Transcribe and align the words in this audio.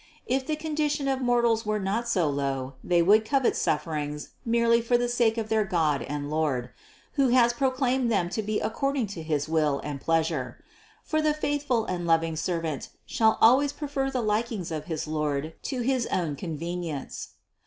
If 0.25 0.47
the 0.47 0.55
con 0.55 0.75
dition 0.75 1.07
of 1.13 1.21
mortals 1.21 1.63
were 1.63 1.77
not 1.79 2.07
so 2.09 2.27
low, 2.27 2.73
they 2.83 3.03
would 3.03 3.23
covet 3.23 3.55
sufferings 3.55 4.29
merely 4.43 4.81
for 4.81 4.97
the 4.97 5.07
sake 5.07 5.37
of 5.37 5.49
their 5.49 5.63
God 5.63 6.01
and 6.01 6.27
Lord, 6.27 6.71
THE 7.15 7.25
CONCEPTION 7.25 7.29
565 7.29 7.29
who 7.29 7.43
has 7.43 7.53
proclaimed 7.53 8.11
them 8.11 8.29
to 8.31 8.41
be 8.41 8.59
according 8.59 9.05
to 9.05 9.21
his 9.21 9.47
will 9.47 9.79
and 9.83 10.01
pleasure; 10.01 10.57
for 11.03 11.21
the 11.21 11.35
faithful 11.35 11.85
and 11.85 12.07
loving 12.07 12.35
servant 12.35 12.89
should 13.05 13.35
always 13.39 13.71
prefer 13.73 14.09
the 14.09 14.21
likings 14.23 14.71
of 14.71 14.85
his 14.85 15.05
lord 15.07 15.53
to 15.61 15.81
his 15.81 16.07
own 16.07 16.35
con 16.35 16.57
venience. 16.57 17.33